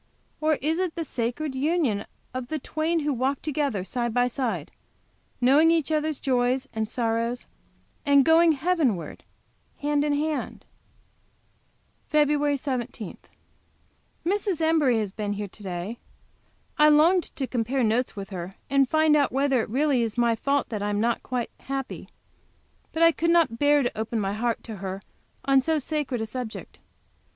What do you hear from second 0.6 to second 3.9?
is it the sacred union of the twain who 'walk together